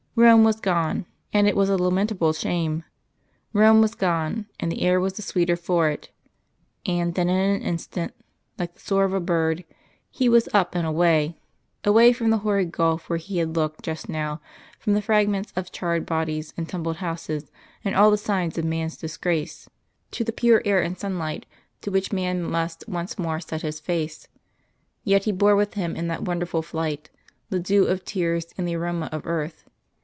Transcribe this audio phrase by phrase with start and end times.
[0.13, 2.83] Rome was gone, and it was a lamentable shame;
[3.53, 6.09] Rome was gone, and the air was the sweeter for it;
[6.85, 8.13] and then in an instant,
[8.59, 9.63] like the soar of a bird,
[10.11, 11.37] He was up and away
[11.85, 14.41] away from the horrid gulf where He had looked just now,
[14.79, 17.49] from the fragments of charred bodies, and tumbled houses
[17.85, 19.69] and all the signs of man's disgrace,
[20.11, 21.45] to the pure air and sunlight
[21.79, 24.27] to which man must once more set his face.
[25.05, 27.09] Yet He bore with Him in that wonderful flight
[27.49, 29.63] the dew of tears and the aroma of earth.